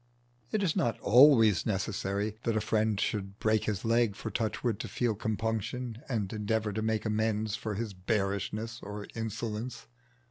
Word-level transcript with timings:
It 0.51 0.63
is 0.63 0.75
not 0.75 0.99
always 1.01 1.63
necessary 1.63 2.35
that 2.41 2.57
a 2.57 2.59
friend 2.59 2.99
should 2.99 3.37
break 3.37 3.65
his 3.65 3.85
leg 3.85 4.15
for 4.15 4.31
Touchwood 4.31 4.79
to 4.79 4.87
feel 4.87 5.13
compunction 5.13 6.01
and 6.09 6.33
endeavour 6.33 6.73
to 6.73 6.81
make 6.81 7.05
amends 7.05 7.55
for 7.55 7.75
his 7.75 7.93
bearishness 7.93 8.79
or 8.81 9.05
insolence. 9.13 9.85